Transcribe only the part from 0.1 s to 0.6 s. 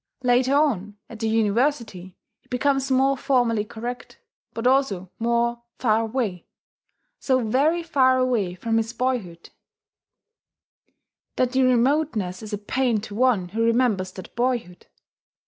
Later